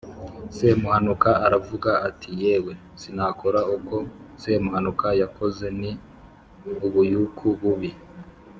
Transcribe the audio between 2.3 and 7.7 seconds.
Yewe, sinakora uko semuhanuka yakoze, ni ubuyuku